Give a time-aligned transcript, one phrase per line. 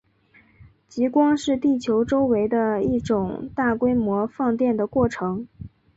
[0.87, 5.47] 极光是地球周围的一种大规模放电的过程。